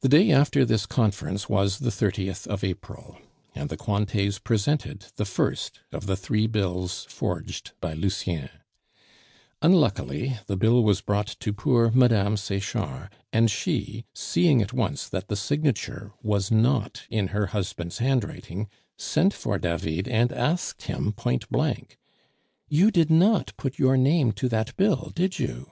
The 0.00 0.08
day 0.08 0.32
after 0.32 0.64
this 0.64 0.84
conference 0.84 1.48
was 1.48 1.78
the 1.78 1.90
30th 1.90 2.44
of 2.48 2.64
April, 2.64 3.18
and 3.54 3.68
the 3.70 3.76
Cointets 3.76 4.40
presented 4.40 5.06
the 5.14 5.24
first 5.24 5.78
of 5.92 6.06
the 6.06 6.16
three 6.16 6.48
bills 6.48 7.04
forged 7.04 7.70
by 7.80 7.92
Lucien. 7.94 8.48
Unluckily, 9.62 10.40
the 10.48 10.56
bill 10.56 10.82
was 10.82 11.00
brought 11.02 11.28
to 11.38 11.52
poor 11.52 11.92
Mme. 11.92 12.34
Sechard; 12.36 13.10
and 13.32 13.48
she, 13.48 14.06
seeing 14.12 14.60
at 14.60 14.72
once 14.72 15.08
that 15.08 15.28
the 15.28 15.36
signature 15.36 16.12
was 16.20 16.50
not 16.50 17.04
in 17.08 17.28
her 17.28 17.46
husband's 17.46 17.98
handwriting, 17.98 18.66
sent 18.98 19.32
for 19.32 19.56
David 19.56 20.08
and 20.08 20.32
asked 20.32 20.82
him 20.86 21.12
point 21.12 21.48
blank: 21.48 21.96
"You 22.66 22.90
did 22.90 23.08
not 23.08 23.56
put 23.56 23.78
your 23.78 23.96
name 23.96 24.32
to 24.32 24.48
that 24.48 24.76
bill, 24.76 25.12
did 25.14 25.38
you?" 25.38 25.70